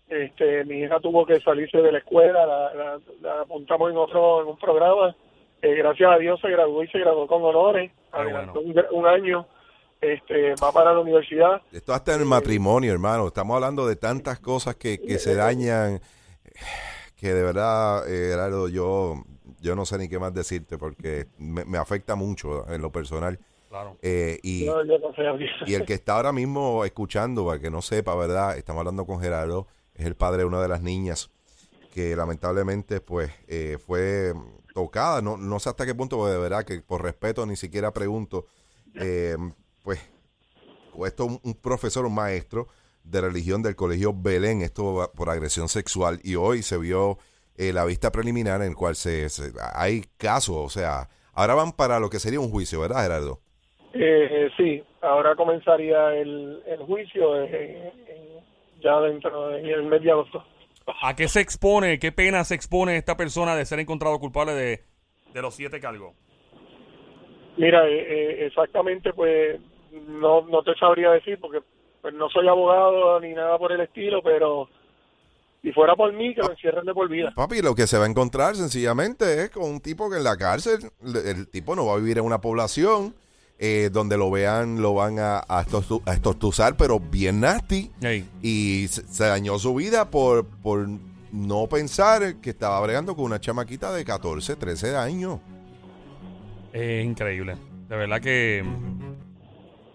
Este, 0.09 0.65
mi 0.65 0.79
hija 0.81 0.99
tuvo 0.99 1.25
que 1.25 1.39
salirse 1.39 1.77
de 1.81 1.91
la 1.91 1.97
escuela, 1.99 2.45
la, 2.45 2.73
la- 2.73 2.99
la 3.21 3.41
apuntamos 3.41 3.89
en 3.91 3.97
otro, 3.97 4.41
en 4.41 4.47
un 4.49 4.57
programa. 4.57 5.15
Eh, 5.61 5.73
gracias 5.75 6.11
a 6.11 6.17
Dios 6.17 6.39
se 6.41 6.49
graduó 6.49 6.83
y 6.83 6.87
se 6.89 6.99
graduó 6.99 7.25
con 7.27 7.41
honores. 7.43 7.91
Qué 7.91 8.17
Adelantó 8.19 8.59
un, 8.59 8.75
un 8.91 9.07
año. 9.07 9.45
Este, 10.01 10.53
va 10.63 10.71
para 10.71 10.93
la 10.93 10.99
universidad. 10.99 11.61
Esto 11.71 11.93
hasta 11.93 12.13
en 12.13 12.19
el 12.19 12.25
matrimonio, 12.27 12.91
hermano. 12.91 13.27
Estamos 13.27 13.55
hablando 13.55 13.87
de 13.87 13.95
tantas 13.95 14.39
cosas 14.39 14.75
que, 14.75 14.99
que 14.99 15.17
se 15.17 15.33
dañan, 15.33 15.99
que 17.25 17.33
de 17.33 17.41
verdad, 17.41 18.07
eh, 18.07 18.29
Gerardo, 18.29 18.67
yo, 18.67 19.23
yo 19.59 19.75
no 19.75 19.83
sé 19.87 19.97
ni 19.97 20.07
qué 20.07 20.19
más 20.19 20.31
decirte 20.31 20.77
porque 20.77 21.25
me, 21.39 21.65
me 21.65 21.79
afecta 21.79 22.13
mucho 22.13 22.69
en 22.71 22.83
lo 22.83 22.91
personal. 22.91 23.39
Claro. 23.67 23.97
Eh, 24.03 24.39
y, 24.43 24.65
No, 24.65 24.85
yo 24.85 24.99
no 24.99 25.11
sé, 25.15 25.23
Gabriel. 25.23 25.49
y 25.65 25.73
el 25.73 25.85
que 25.85 25.95
está 25.95 26.17
ahora 26.17 26.31
mismo 26.31 26.85
escuchando, 26.85 27.43
para 27.47 27.59
que 27.59 27.71
no 27.71 27.81
sepa, 27.81 28.13
¿verdad? 28.13 28.59
Estamos 28.59 28.81
hablando 28.81 29.07
con 29.07 29.19
Gerardo, 29.19 29.65
es 29.95 30.05
el 30.05 30.15
padre 30.15 30.39
de 30.39 30.45
una 30.45 30.61
de 30.61 30.67
las 30.67 30.83
niñas 30.83 31.31
que 31.91 32.15
lamentablemente 32.15 33.01
pues 33.01 33.31
eh, 33.47 33.79
fue 33.83 34.33
tocada, 34.75 35.23
no, 35.23 35.35
no 35.35 35.59
sé 35.59 35.69
hasta 35.69 35.87
qué 35.87 35.95
punto, 35.95 36.17
porque 36.17 36.33
de 36.33 36.39
verdad 36.39 36.63
que 36.63 36.79
por 36.81 37.01
respeto 37.01 37.43
ni 37.47 37.55
siquiera 37.55 37.91
pregunto, 37.91 38.45
eh, 38.93 39.35
pues 39.81 39.99
esto 41.07 41.25
un, 41.25 41.39
un 41.41 41.55
profesor, 41.55 42.05
un 42.05 42.13
maestro 42.13 42.67
de 43.05 43.21
religión 43.21 43.61
del 43.63 43.75
colegio 43.75 44.13
Belén, 44.15 44.61
esto 44.61 45.11
por 45.15 45.29
agresión 45.29 45.69
sexual 45.69 46.19
y 46.23 46.35
hoy 46.35 46.61
se 46.63 46.77
vio 46.77 47.17
eh, 47.57 47.71
la 47.71 47.85
vista 47.85 48.11
preliminar 48.11 48.61
en 48.61 48.69
el 48.69 48.75
cual 48.75 48.95
se, 48.95 49.29
se- 49.29 49.53
hay 49.73 50.01
casos, 50.17 50.55
o 50.57 50.69
sea, 50.69 51.07
ahora 51.33 51.53
van 51.55 51.71
para 51.71 51.99
lo 51.99 52.09
que 52.09 52.19
sería 52.19 52.39
un 52.39 52.49
juicio, 52.49 52.81
¿verdad 52.81 53.03
Gerardo? 53.03 53.39
Eh, 53.93 54.49
sí, 54.57 54.83
ahora 55.01 55.35
comenzaría 55.35 56.13
el, 56.15 56.61
el 56.67 56.79
juicio 56.79 57.41
eh, 57.43 57.93
en- 58.09 58.81
ya 58.81 58.99
dentro 59.01 59.49
del 59.49 59.83
mes 59.83 60.01
de 60.01 60.11
agosto. 60.11 60.43
¿A 61.01 61.15
qué 61.15 61.27
se 61.27 61.39
expone, 61.41 61.97
qué 61.97 62.11
pena 62.11 62.43
se 62.43 62.55
expone 62.55 62.97
esta 62.97 63.15
persona 63.17 63.55
de 63.55 63.65
ser 63.65 63.79
encontrado 63.79 64.19
culpable 64.19 64.53
de, 64.53 64.83
de 65.33 65.41
los 65.41 65.55
siete 65.55 65.79
cargos? 65.79 66.13
Mira, 67.57 67.87
eh, 67.87 68.45
exactamente, 68.45 69.13
pues 69.13 69.59
no, 70.07 70.41
no 70.41 70.61
te 70.61 70.75
sabría 70.75 71.11
decir 71.11 71.39
porque 71.39 71.59
pues, 72.05 72.13
no 72.13 72.29
soy 72.29 72.47
abogado 72.47 73.19
ni 73.19 73.33
nada 73.33 73.57
por 73.57 73.71
el 73.71 73.81
estilo, 73.81 74.21
pero 74.23 74.69
si 75.63 75.71
fuera 75.71 75.95
por 75.95 76.13
mí, 76.13 76.35
que 76.35 76.41
lo 76.41 76.51
encierren 76.51 76.85
de 76.85 76.93
por 76.93 77.09
vida. 77.09 77.33
Papi, 77.35 77.63
lo 77.63 77.73
que 77.73 77.87
se 77.87 77.97
va 77.97 78.05
a 78.05 78.07
encontrar 78.07 78.55
sencillamente 78.55 79.43
es 79.43 79.49
con 79.49 79.63
un 79.63 79.79
tipo 79.79 80.07
que 80.11 80.17
en 80.17 80.23
la 80.23 80.37
cárcel, 80.37 80.91
el 81.03 81.47
tipo 81.47 81.75
no 81.75 81.87
va 81.87 81.93
a 81.93 81.97
vivir 81.97 82.19
en 82.19 82.25
una 82.25 82.39
población 82.41 83.15
eh, 83.57 83.89
donde 83.91 84.17
lo 84.17 84.29
vean, 84.29 84.81
lo 84.83 84.93
van 84.93 85.17
a, 85.17 85.39
a, 85.39 85.63
estortu- 85.65 86.03
a 86.05 86.13
estortuzar, 86.13 86.77
pero 86.77 86.99
bien 86.99 87.39
nasty. 87.39 87.89
Y 88.43 88.85
se, 88.89 89.07
se 89.07 89.23
dañó 89.25 89.57
su 89.57 89.73
vida 89.73 90.11
por, 90.11 90.45
por 90.45 90.87
no 91.31 91.65
pensar 91.67 92.35
que 92.41 92.51
estaba 92.51 92.79
bregando 92.81 93.15
con 93.15 93.25
una 93.25 93.39
chamaquita 93.39 93.91
de 93.91 94.05
14, 94.05 94.55
13 94.57 94.95
años. 94.95 95.39
es 96.73 97.03
increíble. 97.05 97.55
De 97.89 97.95
verdad 97.95 98.19
que. 98.21 98.63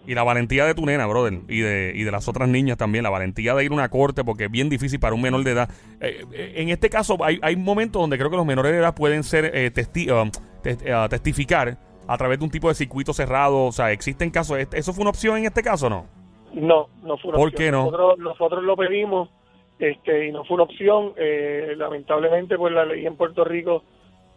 Y 0.07 0.15
la 0.15 0.23
valentía 0.23 0.65
de 0.65 0.73
tu 0.73 0.83
nena, 0.85 1.05
brother, 1.05 1.41
y 1.47 1.59
de, 1.59 1.91
y 1.95 2.03
de 2.03 2.11
las 2.11 2.27
otras 2.27 2.49
niñas 2.49 2.75
también, 2.77 3.03
la 3.03 3.11
valentía 3.11 3.53
de 3.53 3.63
ir 3.63 3.71
a 3.71 3.75
una 3.75 3.89
corte, 3.89 4.23
porque 4.23 4.45
es 4.45 4.51
bien 4.51 4.67
difícil 4.67 4.99
para 4.99 5.13
un 5.13 5.21
menor 5.21 5.43
de 5.43 5.51
edad. 5.51 5.69
Eh, 5.99 6.25
eh, 6.33 6.53
en 6.55 6.69
este 6.69 6.89
caso, 6.89 7.17
hay, 7.23 7.37
hay 7.43 7.55
momentos 7.55 8.01
donde 8.01 8.17
creo 8.17 8.31
que 8.31 8.35
los 8.37 8.45
menores 8.45 8.71
de 8.71 8.79
edad 8.79 8.95
pueden 8.95 9.23
ser 9.23 9.51
eh, 9.53 9.71
testi- 9.71 10.31
tes- 10.63 10.79
eh, 10.83 11.07
testificar 11.09 11.77
a 12.07 12.17
través 12.17 12.39
de 12.39 12.45
un 12.45 12.49
tipo 12.51 12.67
de 12.67 12.73
circuito 12.73 13.13
cerrado. 13.13 13.65
O 13.65 13.71
sea, 13.71 13.91
existen 13.91 14.31
casos. 14.31 14.57
¿Est- 14.57 14.73
¿Eso 14.73 14.91
fue 14.91 15.01
una 15.03 15.11
opción 15.11 15.37
en 15.37 15.45
este 15.45 15.61
caso 15.61 15.85
o 15.85 15.89
no? 15.91 16.05
No, 16.53 16.87
no 17.03 17.17
fue 17.17 17.29
una 17.29 17.37
¿Por 17.37 17.49
opción. 17.49 17.51
qué 17.67 17.71
no? 17.71 17.83
Nosotros, 17.85 18.17
nosotros 18.17 18.63
lo 18.63 18.75
pedimos 18.75 19.29
este, 19.77 20.27
y 20.27 20.31
no 20.31 20.43
fue 20.45 20.55
una 20.55 20.63
opción. 20.63 21.13
Eh, 21.15 21.75
lamentablemente, 21.77 22.57
pues 22.57 22.73
la 22.73 22.85
ley 22.85 23.05
en 23.05 23.15
Puerto 23.15 23.43
Rico 23.43 23.83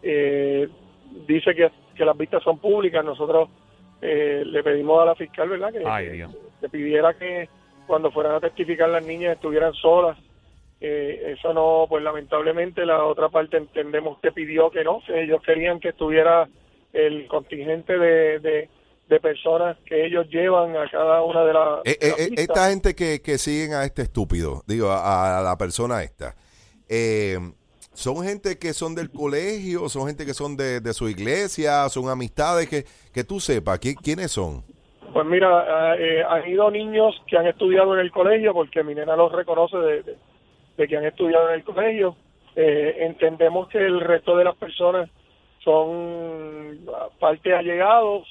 eh, 0.03 0.67
dice 1.27 1.55
que, 1.55 1.71
que 1.95 2.05
las 2.05 2.15
vistas 2.15 2.43
son 2.43 2.59
públicas. 2.59 3.03
Nosotros 3.03 3.49
eh, 4.07 4.43
le 4.45 4.63
pedimos 4.63 5.01
a 5.01 5.05
la 5.05 5.15
fiscal, 5.15 5.49
¿verdad?, 5.49 5.71
que, 5.71 5.83
Ay, 5.85 6.05
que- 6.05 6.11
Dios. 6.13 6.35
que 6.61 6.69
pidiera 6.69 7.13
que 7.17 7.49
cuando 7.87 8.11
fueran 8.11 8.35
a 8.35 8.39
testificar 8.39 8.89
las 8.89 9.05
niñas 9.05 9.35
estuvieran 9.35 9.73
solas. 9.73 10.17
Eh, 10.81 11.33
eso 11.37 11.53
no, 11.53 11.85
pues 11.89 12.03
lamentablemente 12.03 12.85
la 12.85 13.03
otra 13.05 13.29
parte 13.29 13.57
entendemos 13.57 14.19
que 14.19 14.31
pidió 14.31 14.69
que 14.69 14.83
no. 14.83 15.01
que 15.05 15.23
Ellos 15.23 15.41
querían 15.45 15.79
que 15.79 15.89
estuviera 15.89 16.47
el 16.93 17.27
contingente 17.27 17.97
de, 17.97 18.39
de, 18.39 18.69
de 19.07 19.19
personas 19.19 19.77
que 19.85 20.05
ellos 20.05 20.27
llevan 20.29 20.75
a 20.75 20.89
cada 20.89 21.21
una 21.23 21.43
de 21.45 21.53
las. 21.53 21.79
Eh, 21.85 21.97
eh, 22.01 22.13
eh, 22.17 22.29
esta 22.37 22.69
gente 22.69 22.93
que, 22.95 23.21
que 23.21 23.37
siguen 23.37 23.73
a 23.73 23.85
este 23.85 24.01
estúpido, 24.03 24.63
digo, 24.67 24.89
a, 24.89 25.39
a 25.39 25.41
la 25.41 25.57
persona 25.57 26.03
esta, 26.03 26.35
eh, 26.89 27.37
¿son 27.95 28.23
gente 28.23 28.59
que 28.59 28.73
son 28.73 28.93
del 28.93 29.09
colegio? 29.09 29.89
¿Son 29.89 30.05
gente 30.07 30.25
que 30.25 30.33
son 30.35 30.55
de, 30.55 30.79
de 30.79 30.93
su 30.93 31.09
iglesia? 31.09 31.89
¿Son 31.89 32.07
amistades? 32.09 32.69
Que, 32.69 32.85
que 33.13 33.23
tú 33.23 33.39
sepas, 33.39 33.79
¿qui- 33.81 33.97
¿quiénes 34.01 34.31
son? 34.31 34.63
Pues 35.13 35.25
mira, 35.25 35.95
eh, 35.97 36.23
han 36.27 36.47
ido 36.47 36.69
niños 36.69 37.15
que 37.27 37.37
han 37.37 37.47
estudiado 37.47 37.93
en 37.93 38.01
el 38.01 38.11
colegio, 38.11 38.53
porque 38.53 38.83
mi 38.83 38.93
nena 38.93 39.15
los 39.15 39.31
reconoce 39.31 39.77
de, 39.77 40.03
de- 40.77 40.87
que 40.87 40.97
han 40.97 41.05
estudiado 41.05 41.49
en 41.49 41.55
el 41.55 41.63
colegio. 41.63 42.15
Eh, 42.55 42.97
entendemos 42.99 43.67
que 43.69 43.79
el 43.79 43.99
resto 44.01 44.35
de 44.37 44.43
las 44.43 44.55
personas 44.55 45.09
son 45.63 46.79
parte 47.19 47.53
allegados. 47.53 48.27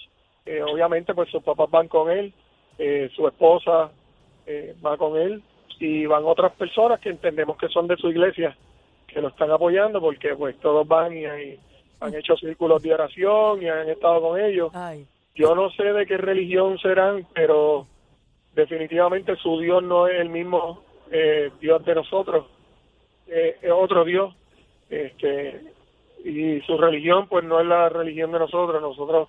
Eh, 0.47 0.63
obviamente, 0.63 1.15
pues 1.15 1.31
sus 1.31 1.43
papás 1.43 1.71
van 1.71 1.89
con 1.89 2.11
él, 2.11 2.33
eh, 2.79 3.11
su 3.17 3.27
esposa 3.27 3.91
eh, 4.47 4.75
va 4.85 4.97
con 4.99 5.17
él 5.17 5.43
y 5.81 6.07
van 6.07 6.25
otras 6.25 6.53
personas 6.53 7.01
que 7.01 7.09
entendemos 7.09 7.57
que 7.57 7.69
son 7.69 7.87
de 7.89 7.97
su 7.97 8.09
iglesia, 8.11 8.57
que 9.15 9.23
lo 9.23 9.29
están 9.29 9.51
apoyando 9.53 10.01
porque 10.01 10.35
pues 10.35 10.59
todos 10.59 10.87
van 10.87 11.17
y, 11.17 11.25
y 11.25 11.59
han 12.01 12.15
hecho 12.15 12.37
círculos 12.37 12.83
de 12.83 12.93
oración 12.93 13.63
y 13.63 13.69
han 13.69 13.89
estado 13.89 14.21
con 14.21 14.41
ellos. 14.41 14.71
Ay. 14.75 15.07
Yo 15.37 15.55
no 15.55 15.71
sé 15.71 15.85
de 15.85 16.05
qué 16.05 16.17
religión 16.17 16.79
serán, 16.79 17.27
pero 17.33 17.87
definitivamente 18.55 19.37
su 19.37 19.59
Dios 19.61 19.83
no 19.83 20.09
es 20.09 20.21
el 20.21 20.29
mismo 20.29 20.83
eh, 21.11 21.51
Dios 21.61 21.85
de 21.85 21.95
nosotros, 21.95 22.47
eh, 23.27 23.57
es 23.63 23.71
otro 23.71 24.05
Dios, 24.05 24.35
este, 24.91 25.61
y 26.25 26.61
su 26.63 26.77
religión 26.77 27.27
pues 27.29 27.45
no 27.45 27.61
es 27.61 27.67
la 27.67 27.89
religión 27.89 28.33
de 28.33 28.39
nosotros, 28.39 28.81
nosotros 28.81 29.29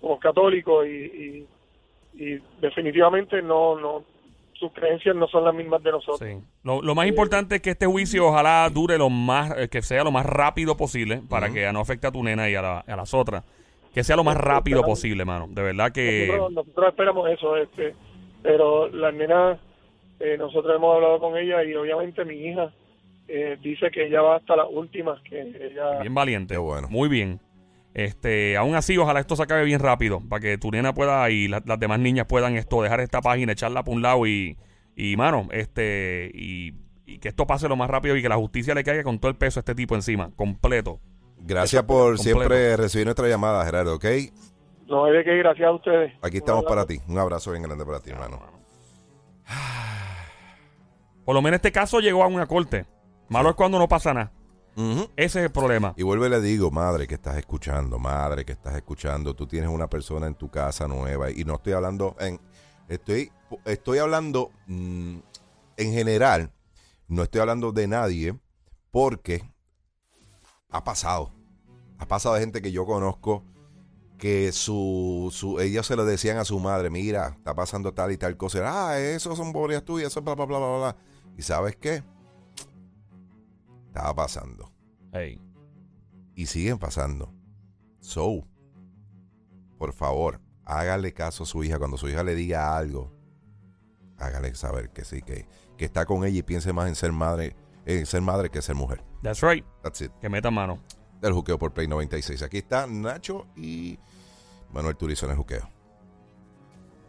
somos 0.00 0.20
católicos 0.20 0.86
y, 0.86 0.90
y, 0.90 1.48
y 2.14 2.42
definitivamente 2.60 3.42
no, 3.42 3.78
no, 3.78 4.04
sus 4.62 4.72
creencias 4.72 5.14
no 5.16 5.26
son 5.28 5.44
las 5.44 5.54
mismas 5.54 5.82
de 5.82 5.90
nosotros. 5.90 6.20
Sí. 6.20 6.38
Lo, 6.62 6.80
lo 6.80 6.94
más 6.94 7.06
importante 7.06 7.56
es 7.56 7.60
que 7.62 7.70
este 7.70 7.86
juicio 7.86 8.26
ojalá 8.28 8.70
dure 8.72 8.96
lo 8.96 9.10
más, 9.10 9.52
eh, 9.58 9.68
que 9.68 9.82
sea 9.82 10.04
lo 10.04 10.10
más 10.10 10.24
rápido 10.24 10.76
posible 10.76 11.20
para 11.28 11.52
que 11.52 11.70
no 11.72 11.80
afecte 11.80 12.06
a 12.06 12.12
tu 12.12 12.22
nena 12.22 12.48
y 12.48 12.54
a, 12.54 12.62
la- 12.62 12.78
a 12.80 12.96
las 12.96 13.12
otras. 13.12 13.44
Que 13.92 14.02
sea 14.04 14.16
lo 14.16 14.24
más 14.24 14.36
rápido 14.38 14.82
posible, 14.82 15.24
mano. 15.26 15.48
De 15.50 15.62
verdad 15.62 15.92
que... 15.92 16.26
Nosotros, 16.28 16.52
nosotros 16.52 16.88
esperamos 16.88 17.28
eso, 17.30 17.56
este, 17.58 17.94
pero 18.42 18.88
las 18.88 19.12
nenas, 19.12 19.58
eh, 20.20 20.36
nosotros 20.38 20.74
hemos 20.74 20.94
hablado 20.94 21.18
con 21.18 21.36
ella 21.36 21.62
y 21.62 21.74
obviamente 21.74 22.24
mi 22.24 22.36
hija 22.36 22.72
eh, 23.28 23.58
dice 23.60 23.90
que 23.90 24.06
ella 24.06 24.22
va 24.22 24.36
hasta 24.36 24.56
las 24.56 24.66
últimas, 24.70 25.20
que 25.22 25.40
ella... 25.40 26.00
Bien 26.00 26.14
valiente. 26.14 26.56
Bueno. 26.56 26.88
Muy 26.88 27.08
bien. 27.10 27.38
Este, 27.94 28.56
aún 28.56 28.74
así, 28.74 28.96
ojalá 28.96 29.20
esto 29.20 29.36
se 29.36 29.42
acabe 29.42 29.64
bien 29.64 29.78
rápido 29.80 30.20
para 30.28 30.40
que 30.40 30.56
tu 30.58 30.70
nena 30.70 30.94
pueda 30.94 31.28
y 31.30 31.48
la- 31.48 31.62
las 31.66 31.78
demás 31.78 31.98
niñas 32.00 32.26
puedan 32.26 32.56
esto 32.56 32.80
dejar 32.82 33.00
esta 33.00 33.20
página, 33.20 33.52
echarla 33.52 33.84
por 33.84 33.94
un 33.94 34.02
lado 34.02 34.26
y, 34.26 34.56
y 34.96 35.14
mano, 35.16 35.48
este, 35.52 36.30
y, 36.32 36.74
y 37.04 37.18
que 37.18 37.28
esto 37.28 37.46
pase 37.46 37.68
lo 37.68 37.76
más 37.76 37.90
rápido 37.90 38.16
y 38.16 38.22
que 38.22 38.28
la 38.30 38.36
justicia 38.36 38.74
le 38.74 38.82
caiga 38.84 39.02
con 39.02 39.18
todo 39.18 39.30
el 39.30 39.36
peso 39.36 39.58
a 39.58 39.62
este 39.62 39.74
tipo 39.74 39.94
encima, 39.94 40.30
completo. 40.36 41.00
Gracias 41.38 41.82
por 41.82 42.16
completo. 42.16 42.22
siempre 42.22 42.76
recibir 42.76 43.06
nuestra 43.06 43.28
llamada, 43.28 43.64
Gerardo, 43.64 43.96
¿ok? 43.96 44.04
No 44.88 45.04
hay 45.04 45.12
de 45.12 45.24
qué, 45.24 45.36
gracias 45.38 45.66
a 45.68 45.72
ustedes. 45.72 46.12
Aquí 46.22 46.38
estamos 46.38 46.64
para 46.64 46.86
ti. 46.86 46.98
Un 47.08 47.18
abrazo 47.18 47.50
bien 47.50 47.62
grande 47.62 47.84
para 47.84 48.00
ti, 48.00 48.10
hermano. 48.10 48.40
Por 51.24 51.34
lo 51.34 51.42
menos 51.42 51.56
este 51.56 51.72
caso 51.72 52.00
llegó 52.00 52.22
a 52.24 52.26
una 52.26 52.46
corte. 52.46 52.84
Malo 53.28 53.50
es 53.50 53.54
cuando 53.56 53.78
no 53.78 53.88
pasa 53.88 54.12
nada. 54.12 54.32
Ese 54.74 55.40
es 55.40 55.44
el 55.44 55.50
problema. 55.52 55.94
Y 55.96 56.02
vuelvo 56.02 56.26
y 56.26 56.30
le 56.30 56.40
digo, 56.40 56.70
madre 56.70 57.06
que 57.06 57.14
estás 57.14 57.36
escuchando, 57.36 57.98
madre 57.98 58.44
que 58.44 58.52
estás 58.52 58.74
escuchando, 58.74 59.34
tú 59.34 59.46
tienes 59.46 59.70
una 59.70 59.88
persona 59.88 60.26
en 60.26 60.34
tu 60.34 60.50
casa 60.50 60.88
nueva 60.88 61.30
y 61.30 61.44
no 61.44 61.56
estoy 61.56 61.74
hablando 61.74 62.16
en, 62.20 62.40
estoy, 62.88 63.30
estoy 63.64 63.98
hablando 63.98 64.50
mm, 64.66 65.18
en 65.76 65.92
general, 65.92 66.52
no 67.08 67.22
estoy 67.22 67.40
hablando 67.40 67.72
de 67.72 67.86
nadie 67.86 68.38
porque 68.90 69.42
ha 70.70 70.84
pasado, 70.84 71.32
ha 71.98 72.06
pasado 72.06 72.34
de 72.34 72.40
gente 72.40 72.62
que 72.62 72.72
yo 72.72 72.86
conozco 72.86 73.44
que 74.18 74.52
su, 74.52 75.30
su 75.32 75.58
ellos 75.60 75.86
se 75.86 75.96
lo 75.96 76.04
decían 76.04 76.38
a 76.38 76.44
su 76.44 76.58
madre, 76.60 76.90
mira, 76.90 77.34
está 77.36 77.54
pasando 77.54 77.92
tal 77.92 78.12
y 78.12 78.16
tal 78.16 78.36
cosa, 78.36 78.60
ah, 78.64 78.98
eso 78.98 79.34
son 79.36 79.52
boreas 79.52 79.84
tuyas, 79.84 80.12
eso 80.12 80.22
bla, 80.22 80.34
bla, 80.34 80.46
bla, 80.46 80.58
bla, 80.58 80.76
bla. 80.78 80.96
¿Y 81.36 81.42
sabes 81.42 81.76
qué? 81.76 82.02
Estaba 83.92 84.14
pasando 84.14 84.72
y 86.34 86.46
siguen 86.46 86.78
pasando. 86.78 87.30
So, 88.00 88.48
por 89.76 89.92
favor, 89.92 90.40
hágale 90.64 91.12
caso 91.12 91.42
a 91.42 91.46
su 91.46 91.62
hija. 91.62 91.78
Cuando 91.78 91.98
su 91.98 92.08
hija 92.08 92.22
le 92.22 92.34
diga 92.34 92.74
algo, 92.74 93.12
hágale 94.16 94.54
saber 94.54 94.88
que 94.88 95.04
sí, 95.04 95.20
que, 95.20 95.46
que 95.76 95.84
está 95.84 96.06
con 96.06 96.24
ella 96.24 96.38
y 96.38 96.42
piense 96.42 96.72
más 96.72 96.88
en 96.88 96.94
ser 96.94 97.12
madre, 97.12 97.54
en 97.84 98.06
ser 98.06 98.22
madre 98.22 98.48
que 98.48 98.62
ser 98.62 98.76
mujer. 98.76 99.04
That's 99.22 99.42
right. 99.42 99.62
That's 99.82 100.00
it. 100.00 100.10
Que 100.22 100.30
meta 100.30 100.50
mano. 100.50 100.78
Del 101.20 101.34
juqueo 101.34 101.58
por 101.58 101.74
Play 101.74 101.86
96. 101.86 102.40
Aquí 102.40 102.56
está 102.56 102.86
Nacho 102.86 103.46
y 103.54 103.98
Manuel 104.72 104.96
Turizo 104.96 105.26
en 105.26 105.32
el 105.32 105.36
juqueo. 105.36 105.68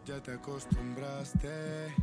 Ya 0.04 0.22
te 0.22 0.32
acostumbraste 0.32 1.94